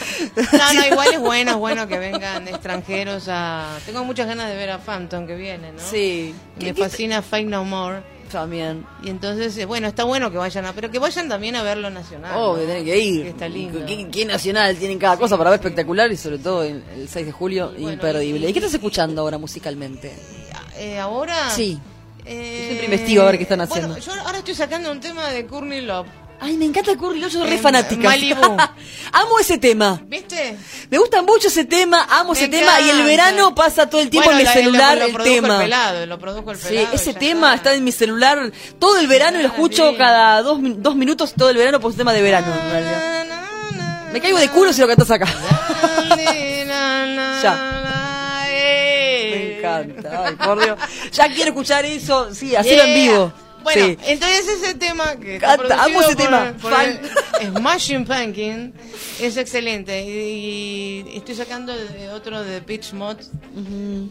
[0.53, 3.79] No, no, igual es bueno, es bueno que vengan extranjeros a...
[3.87, 5.79] Tengo muchas ganas de ver a Phantom que viene, ¿no?
[5.81, 6.35] Sí.
[6.57, 8.03] Me ¿Qué- qué- fascina Fight No More.
[8.31, 8.87] También.
[9.03, 10.73] Y entonces, eh, bueno, está bueno que vayan a...
[10.73, 12.33] Pero que vayan también a verlo nacional.
[12.37, 12.62] Oh, ¿no?
[12.64, 13.23] tienen que ir.
[13.25, 13.85] Que está lindo.
[13.87, 17.27] ¿Qué, qué nacional tienen cada cosa para ver espectacular y sobre todo el, el 6
[17.27, 18.47] de julio, Y bueno, imperdible.
[18.47, 20.12] y- ¿Y qué estás escuchando ahora musicalmente?
[20.77, 21.51] Eh, ¿Ahora?
[21.51, 21.79] Sí.
[22.25, 23.88] Eh, Yo siempre investigo a ver qué están haciendo.
[23.95, 26.07] Bueno, yo ahora estoy sacando un tema de Courtney Love.
[26.42, 28.09] Ay, me encanta Curry, yo soy re En fanática.
[28.09, 28.40] Malibu.
[29.12, 30.00] Amo ese tema.
[30.07, 30.57] ¿Viste?
[30.88, 34.29] Me gusta mucho ese tema, amo ese tema y el verano pasa todo el tiempo
[34.31, 35.57] Bueno, en mi la- celular lo, lo el tema.
[35.57, 36.88] El pelado, lo produjo el Sí, pelado.
[36.94, 37.74] ese ya tema está.
[37.74, 39.96] en mi celular todo el verano y lo Ah, escucho sí.
[39.98, 42.46] cada dos, dos minutos todo el verano por un tema de verano.
[42.64, 43.24] en realidad.
[44.12, 45.26] Me caigo de culo si lo cantas acá.
[47.42, 48.57] ya.
[48.62, 50.24] Me encanta.
[50.26, 50.79] Ay, por Dios.
[51.12, 53.11] Ya quiero escuchar eso, sí, hacerlo en Yeah.
[53.12, 53.33] vivo.
[53.62, 53.99] Bueno, Sí.
[54.07, 57.01] entonces ese tema que está Canta, amo ese por- tema, por fan.
[57.40, 58.75] el Smashing Pumpkin
[59.20, 61.73] es excelente y, y estoy sacando
[62.14, 63.16] otro de Pitch Mod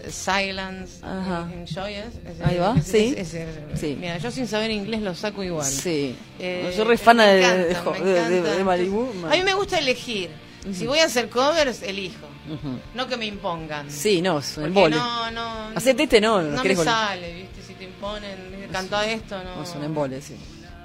[0.09, 1.47] Silence Ajá.
[1.53, 3.13] in Joyous Ese- Ahí va, ese- sí.
[3.17, 3.97] ese- Sí.
[3.99, 6.15] mira yo sin saber inglés lo saco igual Sí.
[6.39, 7.39] Eh, Yo soy re fana de,
[7.71, 9.11] encanta, de, de- de- Malibu.
[9.29, 10.29] a mí me gusta elegir
[10.73, 12.79] si voy a hacer covers elijo Ujú.
[12.95, 16.63] no que me impongan Sí, no, es un no no Hacete este, no, no no
[16.63, 20.35] me gol- sale viste si te imponen canta esto no es un embole, sí.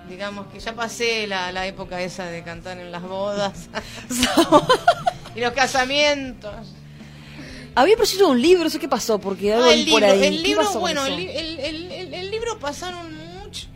[0.09, 3.69] digamos que ya pasé la, la época esa de cantar en las bodas
[5.35, 6.55] y los casamientos.
[7.77, 10.25] Había proyecto de un libro, sé qué pasó, porque algo Ah, el por libro, ahí.
[10.27, 11.15] el ¿Qué libro bueno, eso?
[11.15, 11.59] el, el-
[11.91, 13.67] el- el- libro pasaron mucho.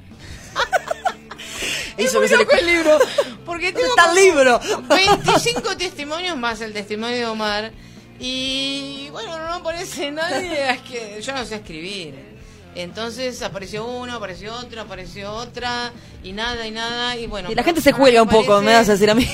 [1.96, 2.98] Eso que se le- el libro,
[3.44, 4.60] porque ¿Dónde tengo está el libro?
[4.88, 7.72] 25 testimonios más el testimonio de Omar
[8.20, 12.27] y bueno, no aparece nadie, es que yo no sé escribir.
[12.74, 15.90] Entonces apareció uno, apareció otro, apareció otra
[16.22, 17.50] y nada y nada y bueno.
[17.50, 19.24] Y la gente se cuelga un poco, me vas a decir a mí.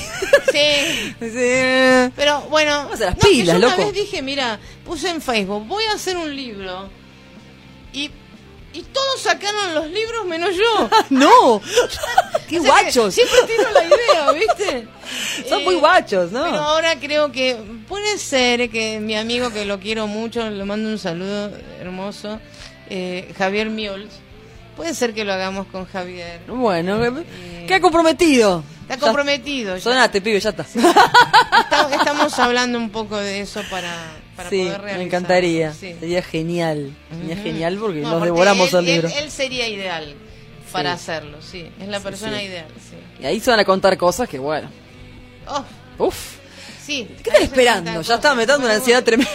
[0.51, 1.15] Sí.
[1.19, 2.11] Sí.
[2.15, 3.85] Pero bueno, las no, que pilas, yo una loco.
[3.85, 6.89] vez dije, mira, puse en Facebook, voy a hacer un libro.
[7.93, 8.09] Y,
[8.73, 10.89] y todos sacaron los libros menos yo.
[11.09, 11.61] no.
[12.49, 13.13] Qué O sea que guachos.
[13.13, 14.87] Siempre tiro la idea, ¿viste?
[15.49, 16.43] Son Eh, muy guachos, ¿no?
[16.43, 17.55] Pero ahora creo que
[17.87, 22.39] puede ser que mi amigo que lo quiero mucho, le mando un saludo hermoso,
[22.89, 24.11] eh, Javier Miols,
[24.75, 26.41] puede ser que lo hagamos con Javier.
[26.47, 28.63] Bueno, Eh, queda comprometido.
[28.83, 29.75] Está comprometido.
[29.77, 29.81] ya.
[29.83, 30.63] Sonate, pibe, ya está.
[30.63, 33.91] Está- estamos hablando un poco de eso para,
[34.35, 35.73] para sí, poder me realizarlo, encantaría.
[35.73, 35.95] sí.
[35.99, 36.91] Sería genial.
[37.19, 39.07] Sería genial porque No, nos porque devoramos él, el libro.
[39.07, 40.13] Él, él sería ideal
[40.71, 41.67] para hacerlo, sí.
[41.79, 43.23] Es la persona ideal, sí.
[43.23, 44.69] Y ahí se van a contar cosas que, bueno.
[45.47, 45.63] Oh,
[46.05, 46.35] Uf.
[46.85, 47.07] sí.
[47.23, 47.91] ¿Qué se esperando?
[47.91, 48.35] Ya está, cosas.
[48.37, 49.31] me dando una ansiedad tremenda.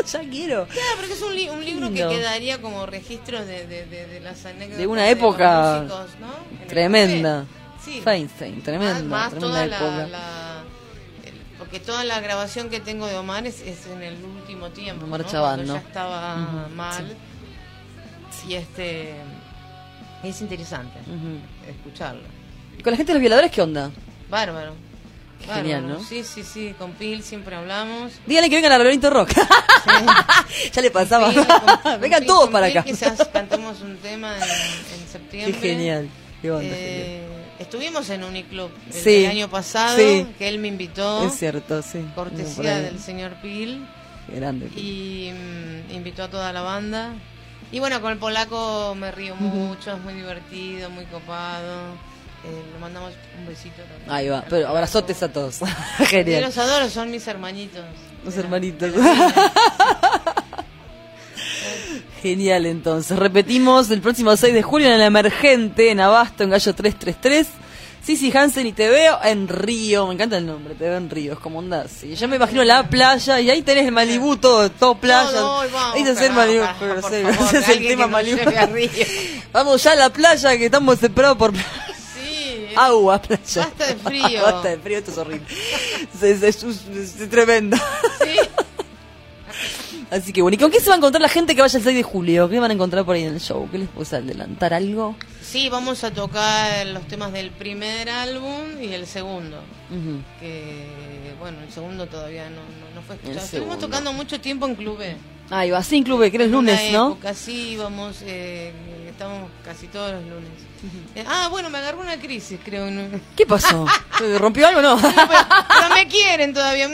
[0.12, 0.66] ya quiero.
[0.66, 2.08] Claro, porque es un, li- un libro Lindo.
[2.10, 5.84] que quedaría como registro de, de, de, de las anécdotas De una época
[6.68, 7.44] Tremenda.
[7.84, 8.00] Sí.
[8.02, 10.06] Feinstein, tremenda, Más, más tremenda toda la, época.
[10.08, 10.62] la-
[11.24, 15.06] el- porque toda la grabación que tengo de Omar es, es en el último tiempo,
[15.06, 15.26] Omar ¿no?
[15.28, 15.74] Chabán, ¿no?
[15.74, 17.16] ya estaba mal.
[18.46, 19.14] Y este
[20.22, 20.98] es interesante
[21.68, 22.22] escucharlo.
[22.78, 23.90] ¿Y con la gente de los violadores qué onda?
[24.28, 24.74] Bárbaro.
[25.46, 26.00] Genial, Bárbaro.
[26.02, 26.08] ¿no?
[26.08, 28.12] Sí, sí, sí, con Pil siempre hablamos.
[28.26, 29.30] Díganle que vengan a Laberinto Rock.
[30.72, 31.30] ya le pasaba.
[31.30, 31.46] Pil,
[31.82, 32.86] con- vengan Pil, todos con para Pil acá.
[32.88, 35.60] Quizás cantemos un tema en, en Qué septiembre.
[35.60, 36.08] genial.
[36.42, 37.26] Qué onda, Eh,
[37.58, 40.26] estuvimos en Uniclub el, Sí, el año pasado, sí.
[40.38, 41.32] que él me invitó, genial.
[41.32, 42.04] Es cierto, sí.
[42.14, 43.86] Cortesía del señor Pil,
[44.28, 44.66] Qué grande.
[44.74, 47.12] y mm, invitó a toda la banda.
[47.72, 51.94] Y bueno, con el polaco me río mucho, es muy divertido, muy copado.
[52.42, 54.10] Eh, le mandamos un besito también.
[54.10, 55.60] Ahí va, pero abrazotes a todos.
[55.98, 56.42] Yo Genial.
[56.42, 57.84] los adoro, son mis hermanitos.
[58.24, 58.92] Los hermanitos.
[62.22, 63.18] Genial, entonces.
[63.18, 67.46] Repetimos el próximo 6 de julio en el Emergente, en Abasto, en Gallo 333.
[68.02, 70.06] Sisi Hansen y te veo en Río.
[70.06, 71.34] Me encanta el nombre, te veo en Río.
[71.34, 72.14] Es como onda así.
[72.14, 75.30] Ya me imagino la playa y ahí tenés el Malibú, todo, todo playa.
[75.32, 76.60] No, no, vamos, ahí se hace el carajo, Malibú.
[76.64, 78.38] carajo, pero sí, favor, ese es el tema Malibú.
[79.52, 81.62] Vamos ya a la playa que estamos separados por Sí,
[82.76, 83.62] agua, playa.
[83.62, 84.42] Basta de frío.
[84.44, 85.46] Basta de frío, esto es horrible.
[86.22, 87.76] Es, es- es- tremendo.
[88.22, 88.36] sí.
[90.10, 91.84] Así que bueno, ¿y con qué se va a encontrar la gente que vaya el
[91.84, 92.48] 6 de julio?
[92.48, 93.68] ¿Qué van a encontrar por ahí en el show?
[93.70, 95.14] ¿Qué les puedes adelantar algo?
[95.40, 99.58] Sí, vamos a tocar los temas del primer álbum y el segundo.
[99.90, 100.20] Ujú.
[100.40, 103.44] Que, bueno, el segundo todavía no, no, no fue escuchado.
[103.44, 105.16] Estuvimos tocando mucho tiempo en clubes.
[105.50, 107.18] Ah, iba sin club, que era el lunes, Una ¿no?
[107.34, 108.72] sí, íbamos, eh,
[109.08, 110.48] estamos casi todos los lunes.
[111.16, 112.88] Eh, ah, bueno, me agarró una crisis, creo.
[112.90, 113.02] ¿no?
[113.36, 113.84] ¿Qué pasó?
[114.18, 114.96] ¿Te ¿Rompió algo o no?
[115.00, 115.12] Pero,
[115.68, 116.88] pero me quieren todavía.
[116.88, 116.92] Mm,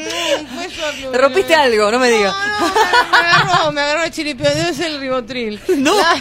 [1.12, 1.72] ¿Te rompiste Lunes.
[1.72, 1.90] algo?
[1.90, 2.34] No me digas.
[2.34, 4.54] No, no, me, agarró, me agarró la chiripiorca.
[4.54, 5.60] Debe ser el ribotril.
[5.76, 5.94] No.
[5.96, 6.14] La-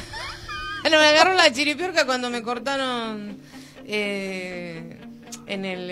[0.83, 3.39] no, me agarró la chiripiorca cuando me cortaron
[3.87, 4.97] eh,
[5.47, 5.89] en el...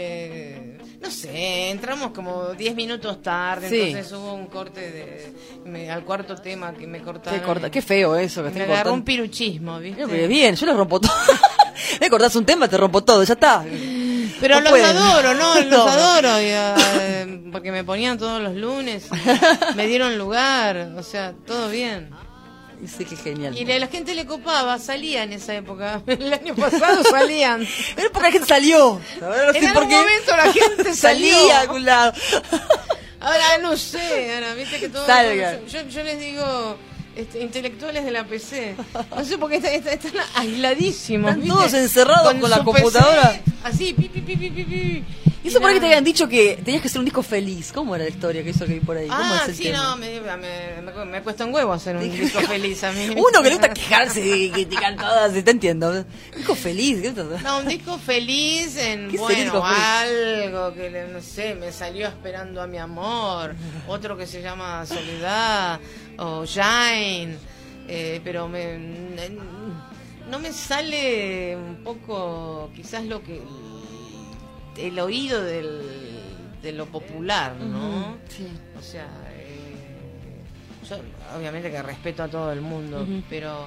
[1.03, 3.81] no sé, entramos como 10 minutos tarde, Sí.
[3.81, 5.33] entonces hubo un corte de,
[5.65, 7.39] me- al cuarto tema que me cortaron.
[7.39, 10.05] Qué, corta, qué feo eso que me agarró un piruchismo, ¿viste?
[10.27, 11.11] Bien, yo les rompo todo.
[11.99, 13.63] Me cortás un tema, te rompo todo, ya está.
[14.39, 14.85] Pero No los pueden.
[14.85, 15.55] adoro, ¿no?
[15.61, 15.87] Los No.
[15.87, 16.29] adoro.
[16.37, 19.07] eh, porque me ponían todos los lunes.
[19.75, 20.91] me dieron lugar.
[20.97, 22.09] O sea, todo bien.
[22.87, 23.57] Sí, qué genial.
[23.57, 26.01] Y la, la gente le copaba, salía en esa época.
[26.07, 27.67] El año pasado salían.
[27.95, 28.99] Pero porque la gente salió.
[29.21, 29.95] Ahora no sé en por algún qué.
[29.97, 31.33] momento la gente salió.
[31.37, 32.13] Salía a algún lado.
[33.19, 35.05] Ahora no sé, ahora viste que todos.
[35.05, 35.65] Salgan.
[35.67, 36.77] Yo, yo les digo.
[37.15, 38.75] este, intelectuales de la PC.
[39.15, 41.31] No sé por qué está- está- están, aisladísimos.
[41.31, 43.29] Están todos encerrados con la computadora.
[43.29, 45.03] PC, así, pi, pi, pi, pi, pi, pi.
[45.43, 47.71] ¿Y eso por qué te habían dicho que tenías que hacer un disco feliz?
[47.73, 49.07] ¿Cómo era la historia que hizo que vi por ahí?
[49.07, 49.77] ¿Cómo Ah, es el sí, tema?
[49.77, 53.09] no, me, me, me, cuesta un huevo hacer un disco feliz a mí.
[53.09, 56.05] Uno que le gusta quejarse y criticar todas, te entiendo.
[56.35, 57.11] Disco feliz, ¿qué
[57.43, 62.61] No, un disco feliz en, ¿Qué sería bueno, algo que, no sé, me salió esperando
[62.61, 63.53] a mi amor,
[63.87, 65.79] otro que se llama Soledad,
[66.17, 67.35] o Shine,
[67.89, 68.79] eh, pero me,
[70.29, 73.41] no me sale un poco, quizás lo que,
[74.77, 75.81] el oído del,
[76.61, 78.17] de lo popular, ¿no?
[78.29, 78.47] Sí.
[78.77, 79.75] O sea, eh,
[80.89, 80.97] yo
[81.37, 83.65] obviamente que respeto a todo el mundo, pero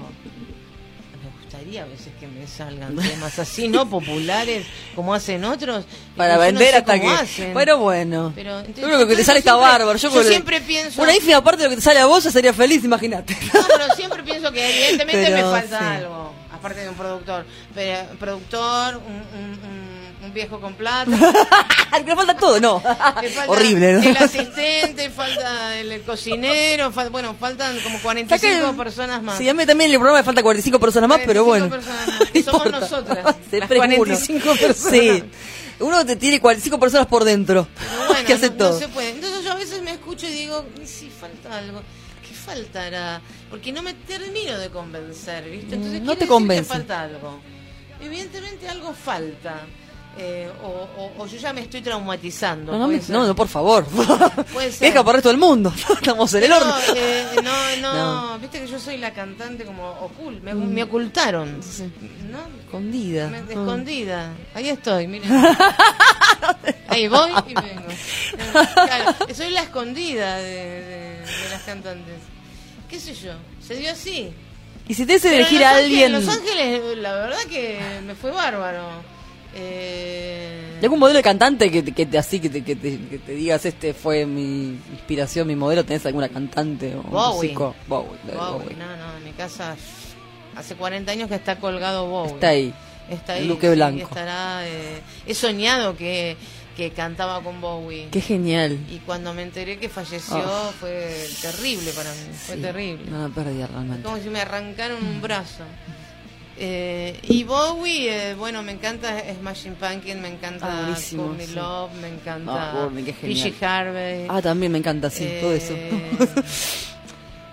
[1.22, 5.84] me gustaría a veces que me salgan temas así, no populares, como hacen otros.
[6.16, 7.06] Para yo no vender sé hasta que.
[7.08, 7.52] hacen.
[7.54, 8.32] Bueno, bueno.
[8.34, 9.98] Pero, yo creo que lo que te sale está siempre- bárbaro.
[9.98, 12.22] Yo, yo el- siempre pienso- Una ínfima parte de lo que te sale a vos,
[12.24, 13.34] ya sería feliz, imagínate.
[13.54, 15.84] No, pero siempre pienso que evidentemente Pero, me falta sí.
[15.84, 17.46] algo, aparte de un productor.
[17.74, 19.85] Pero, productor, un, un- un-
[20.26, 21.10] un viejo con plata.
[22.04, 22.80] Me falta todo, no.
[22.80, 24.02] Falta Horrible, ¿no?
[24.02, 29.38] El asistente, falta el cocinero, fal- bueno, faltan como 45 Saca el- personas más.
[29.38, 31.70] Sí, a mí también en el programa me falta 45 personas más, pero 45 bueno.
[31.70, 32.80] personas más, que No somos importa.
[32.80, 33.98] nosotras, Siempre las es uno.
[33.98, 34.90] 45 personas.
[34.92, 35.24] Sí.
[35.78, 37.66] Uno te tiene cual- cinco personas por dentro.
[38.08, 38.78] Bueno, que hace no, no todo.
[38.78, 39.10] se puede.
[39.10, 41.82] Entonces yo a veces me escucho y digo, "Y si falta algo,
[42.26, 43.20] ¿qué faltará?
[43.50, 45.74] Porque no me termino de convencer, ¿viste?
[45.76, 46.62] Entonces Mm, No te convence.
[46.68, 47.40] que falta algo.
[48.00, 49.60] Evidentemente algo falta.
[50.18, 52.72] Eh, o, o- o yo ya me estoy traumatizando.
[52.72, 53.84] No, no, me- no, no, por favor.
[54.52, 54.88] Puede ser.
[54.88, 55.70] Deja por el resto del mundo.
[55.92, 56.74] Estamos en el horno.
[56.94, 57.76] eh, no,
[58.32, 61.60] no, viste que yo soy la cantante como ocult, me, me ocultaron,
[62.30, 62.38] ¿no?
[62.64, 63.28] Escondida.
[63.28, 63.50] Me- Mm.
[63.50, 64.32] escondida.
[64.54, 65.30] Ahí estoy, miren.
[66.88, 67.82] Ahí voy y vengo.
[68.74, 72.14] Claro, soy la escondida de, de- de las cantantes.
[72.88, 73.32] ¿Qué sé yo?
[73.60, 74.32] Se dio así.
[74.88, 76.14] Y si te hace elegir a alguien.
[76.14, 79.14] En Los Ángeles, la verdad que me fue bárbaro.
[79.58, 82.98] Eh, ¿Y algún modelo de cantante que, te- que te, así que te, que, te,
[83.08, 85.84] que te digas este fue mi inspiración, mi modelo?
[85.84, 87.34] ¿Tenés alguna cantante o Bowie.
[87.54, 87.74] músico?
[87.88, 88.10] Bowie.
[88.26, 89.74] no, no, en mi casa
[90.54, 92.34] hace 40 años que está colgado Bowie.
[92.34, 92.74] Está ahí.
[93.10, 93.46] Está ahí.
[93.46, 94.02] Luque sí, Blanco.
[94.04, 96.36] estará, eh, he soñado que,
[96.76, 98.08] que cantaba con Bowie.
[98.10, 98.78] Qué genial.
[98.90, 100.72] Y cuando me enteré que falleció Oh.
[100.78, 103.04] fue terrible para mí, fue Sí, terrible.
[103.08, 104.02] Una pérdida realmente.
[104.02, 105.62] Como si me arrancaron un brazo.
[106.58, 110.66] Eh, y Bowie, eh, bueno, me encanta Smashing Pumpkin, me Ah, encanta
[111.14, 111.54] Courtney sí.
[111.54, 112.88] Love, me encanta Ah,
[113.60, 114.26] Harvey.
[114.28, 115.74] Ah, también me encanta, sí, todo eso.
[115.76, 116.00] Eh,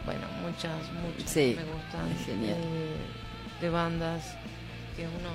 [0.06, 2.12] bueno, muchas, muchas Sí, me gustan.
[2.18, 2.58] es genial.
[2.58, 2.96] eh,
[3.62, 4.24] de bandas
[4.96, 5.30] que uno.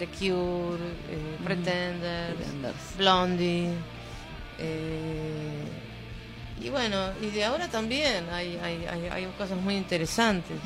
[0.00, 2.76] The Cure, eh, Pretenders, Pretenders.
[2.98, 3.68] Blondie.
[4.58, 5.64] eh,
[6.60, 10.56] y bueno, y de ahora también hay, hay, hay, hay cosas muy interesantes.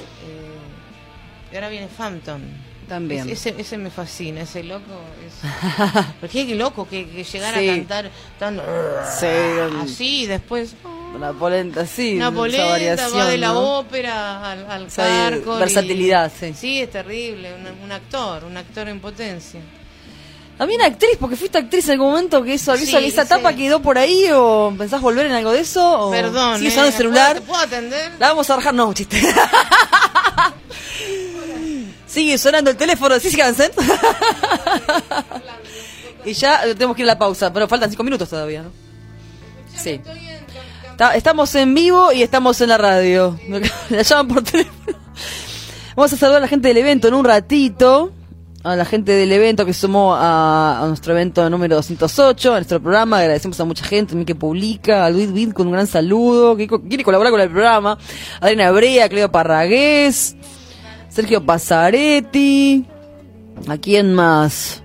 [0.00, 2.40] Eh, y ahora viene Phantom.
[2.88, 3.30] También.
[3.30, 4.82] Es- ese, ese me fascina, ese loco.
[5.26, 6.04] Es...
[6.20, 7.68] Porque qué loco que, que llegar Sí.
[7.68, 8.56] a cantar tan
[9.18, 10.74] Sí, el- así y después
[11.14, 12.16] Una polenta, sí.
[12.16, 13.78] una polenta variación, va de la ¿no?
[13.78, 16.52] ópera al, al y- versatilidad, sí.
[16.54, 19.60] Sí, es terrible, un, un actor, un actor en potencia.
[20.62, 23.26] También actriz, porque fuiste actriz en algún momento que eso, Sí, esa, esa sí.
[23.26, 26.76] etapa quedó por ahí o pensás volver en algo de eso o Perdón, sigues ¿eh?
[26.76, 27.40] usando el celular.
[27.40, 28.12] ¿Puedo, ¿Te puedo atender?
[28.20, 29.20] La vamos a rajar, no, chiste.
[32.06, 33.72] Sigue sonando el teléfono, ¿sí, Hansen?
[36.24, 38.70] y ya tenemos que ir a la pausa, pero faltan cinco minutos todavía, ¿no?
[39.76, 40.00] Sí.
[40.92, 43.36] Está- estamos en vivo y estamos en la radio.
[43.90, 44.96] La llaman por teléfono.
[45.96, 48.12] Vamos a saludar a la gente del evento en un ratito.
[48.64, 53.18] A la gente del evento que sumó a, nuestro evento número 208, a nuestro programa.
[53.18, 55.04] Agradecemos a mucha gente también que publica.
[55.04, 56.56] A Luis Witt con un gran saludo.
[56.56, 57.98] Que quiere colaborar con el programa.
[58.40, 60.36] Adriana Brea, Cleo Parragués.
[61.08, 62.86] Sergio Pasaretti.
[63.66, 64.82] ¿A quién más?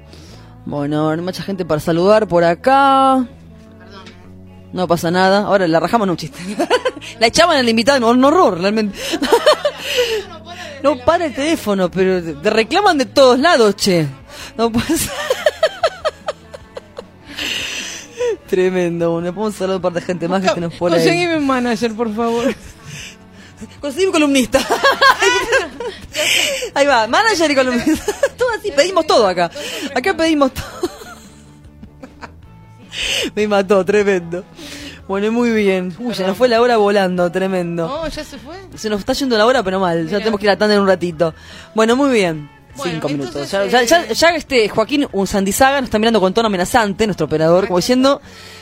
[0.65, 3.27] Bueno, mucha gente para saludar por acá.
[4.73, 5.41] No pasa nada.
[5.41, 6.39] Ahora la rajamos en un chiste.
[7.19, 8.97] la echaban al invitado, un horror, realmente.
[10.83, 14.07] no para el teléfono, pero te reclaman de todos lados, che.
[14.57, 15.09] No ser.
[18.47, 19.11] Tremendo.
[19.11, 20.99] Bueno, podemos saludar a un par de gente más que tenemos por ahí.
[20.99, 22.55] Conseguime un manager, por favor.
[23.81, 24.59] Conseguí un columnista.
[26.73, 28.13] Ahí va, manager y columnista.
[28.37, 29.51] todo así, pedimos todo acá.
[29.95, 30.89] Acá pedimos todo.
[33.35, 34.43] Me mató, tremendo.
[35.07, 35.93] Bueno, muy bien.
[35.99, 37.87] Uy, ya nos fue la hora volando, tremendo.
[37.87, 38.55] No, ya se fue.
[38.75, 40.07] Se nos está yendo la hora, pero mal.
[40.09, 41.33] Ya tenemos que ir a tanda en un ratito.
[41.73, 42.49] Bueno, muy bien.
[42.75, 43.35] Bueno, Cinco minutos.
[43.35, 47.07] entonces, Ya, ya, eh, ya, ya este Joaquín Unsandizaga nos está mirando con tono amenazante,
[47.07, 48.21] nuestro operador, como diciendo,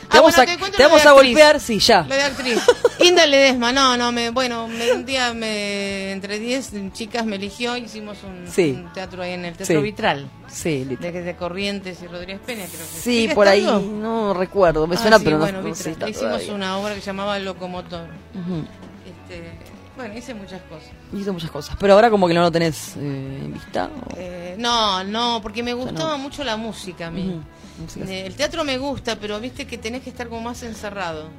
[0.09, 2.01] te Ah, vamos bueno, a, te te lo vamos a golpear, sí, ya.
[2.03, 2.59] Lo de actriz.
[3.03, 7.75] Inda Ledesma, no, no, me, bueno, me- un día me, entre 10 chicas me eligió,
[7.77, 8.71] hicimos un, Sí.
[8.83, 9.81] un teatro ahí en el Teatro Sí.
[9.83, 11.13] Vitral, Sí, literal.
[11.13, 14.95] de, de Corrientes y Rodríguez Peña, creo que Sí, ¿Sigue por ahí, no recuerdo, me
[14.95, 16.53] Ah, suena, sí, pero no- bueno, no, sé Hicimos todavía.
[16.53, 18.07] una obra que se llamaba Locomotor.
[18.33, 18.65] Ujú.
[19.05, 19.51] Este,
[19.97, 20.89] bueno, hice muchas cosas.
[21.13, 23.89] Hizo muchas cosas, pero ahora como que no lo tenés eh, en vista.
[24.09, 26.23] o- Eh, no, no, porque me gustaba no.
[26.23, 27.39] mucho la música a mí.
[27.87, 28.01] Sí.
[28.07, 31.29] Eh, El teatro me gusta, pero viste que tenés que estar como más encerrado.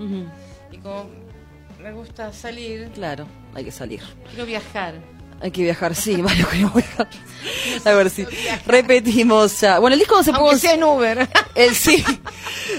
[0.73, 1.07] Y como
[1.83, 4.01] me gusta salir, Claro, hay que salir.
[4.31, 4.95] quiero viajar.
[5.41, 7.09] Hay que viajar, sí, Mario, queremos viajar.
[7.85, 8.27] A ver si
[8.67, 9.79] repetimos ya.
[9.79, 11.29] Bueno, el disco no se puede Aunque sea en Uber.
[11.55, 12.03] El sí.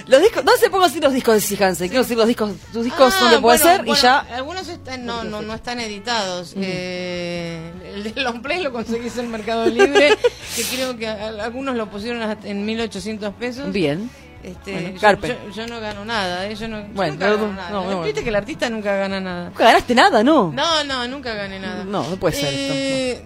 [0.08, 2.52] Los discos, no se pongan así los discos de Si Hansen, quiero decir los discos,
[2.74, 4.20] tus discos Ah, donde puede bueno, ser y bueno, ya.
[4.36, 6.54] Algunos están, no, no, no están editados.
[6.58, 10.18] Eh, el de Long Play lo conseguís en Mercado Libre,
[10.56, 13.72] que creo que a- algunos lo pusieron en 1800 pesos.
[13.72, 14.10] Bien.
[14.48, 17.38] Este, Bueno, yo, yo- yo no gano nada, eh, yo, no, yo Bueno, nunca pero
[17.38, 17.70] gano no- nada.
[17.70, 18.24] no, no, Viste bueno.
[18.24, 19.46] que el artista nunca gana nada.
[19.50, 20.52] Nunca ganaste nada, ¿no?
[20.54, 21.84] No, no, nunca gané nada.
[21.84, 23.26] No, no puede ser esto, Eh,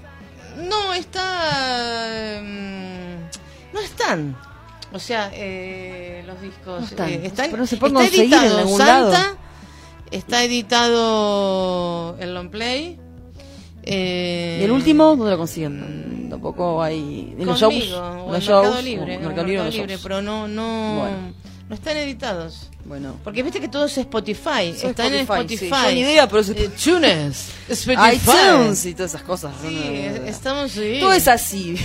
[0.57, 2.39] No, está.
[2.41, 4.35] mm, No están.
[4.93, 7.07] O sea, eh, los discos están.
[7.09, 7.49] eh, están.
[7.51, 9.37] Pero se está conseguir en editado algún Santa, lado.
[10.11, 12.99] está editado el long play.
[13.83, 15.15] Eh, ¿Y el último?
[15.15, 16.27] ¿Dónde lo consiguen?
[16.29, 17.35] tampoco hay.
[17.37, 17.73] En los shows.
[17.73, 21.33] En los Mercado shows, Libre, Mercado Libre, en los Libre, pero no, no, Bueno.
[21.69, 22.69] no están editados.
[22.85, 23.15] Bueno.
[23.23, 24.73] Porque viste que todo es Spotify.
[24.75, 25.65] Soy Están en Spotify, sí.
[25.65, 25.87] Spotify.
[25.89, 27.49] Yo ni idea, pero es- Eh, Tunes.
[27.69, 28.15] Spotify.
[28.15, 29.53] iTunes y todas esas cosas.
[29.61, 30.27] Sí, No, no, no, no.
[30.27, 30.99] estamos ahí.
[30.99, 31.75] Todo es así.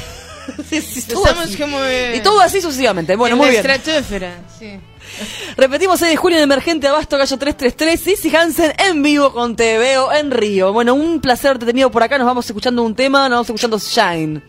[0.68, 1.56] Sí, sí, todo Estamos así.
[1.56, 3.16] como, eh, Y todo así sucesivamente.
[3.16, 3.70] Bueno, en muy la bien.
[3.70, 4.78] estratosfera, sí.
[5.56, 9.78] Repetimos 6 de julio en Emergente Abasto Gallo 333, Sissy Hansen en vivo con Te
[9.78, 10.72] Veo en Río.
[10.72, 13.78] Bueno, un placer haberte tenido por acá, nos vamos escuchando un tema, nos vamos escuchando
[13.78, 14.42] Shine.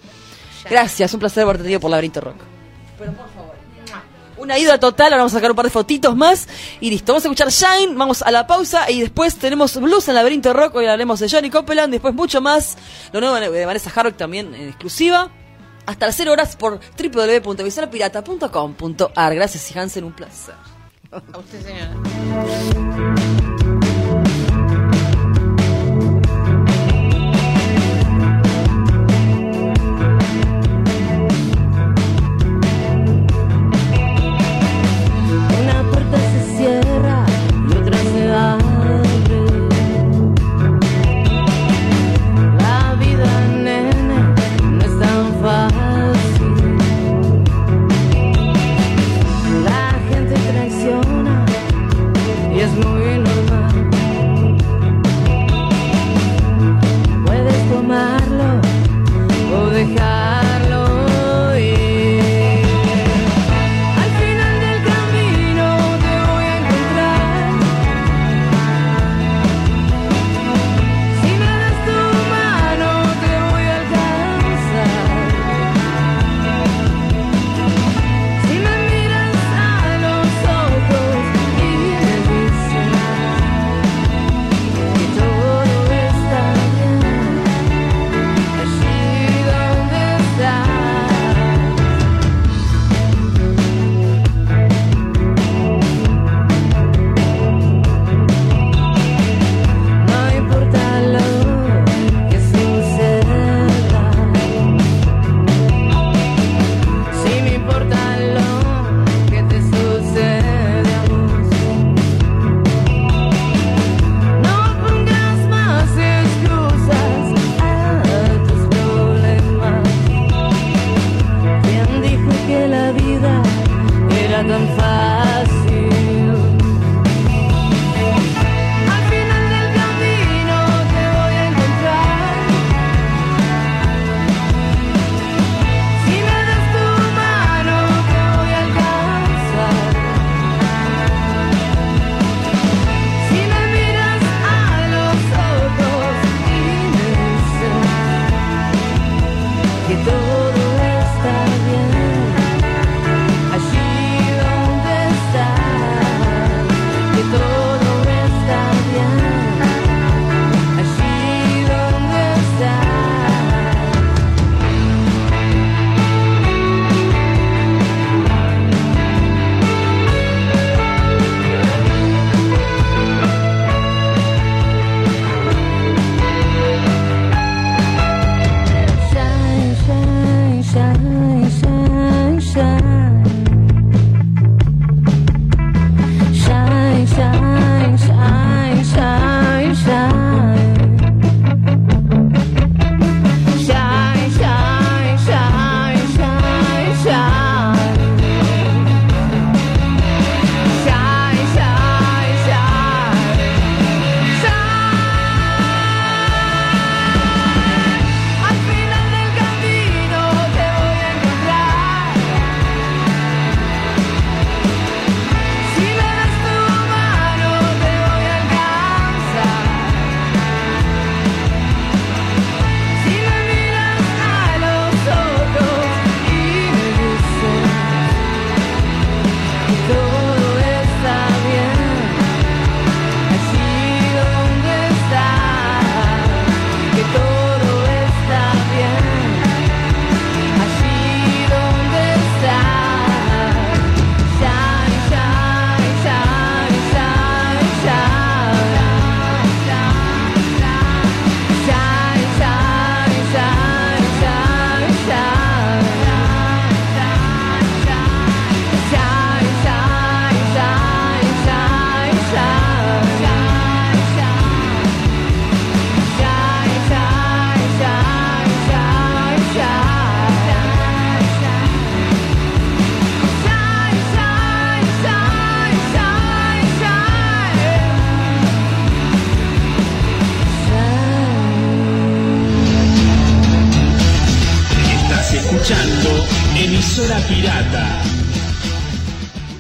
[0.70, 2.38] Gracias, un placer haberte tenido por Laberinto Rock.
[2.98, 3.48] Pero por favor.
[4.38, 6.48] Una ida total, ahora vamos a sacar un par de fotitos más
[6.80, 7.12] y listo.
[7.12, 10.76] Vamos a escuchar Shine, vamos a la pausa y después tenemos Blues en Laberinto Rock.
[10.76, 12.78] Hoy hablaremos de Johnny Copeland, después mucho más.
[13.14, 15.32] Lo nuevo de Vanessa Harrock también en exclusiva.
[15.88, 19.36] Hasta las 0 horas por www.visorapirata.com.ar.
[19.36, 20.54] Gracias, Hansen, un placer.
[21.12, 21.96] A usted, señora.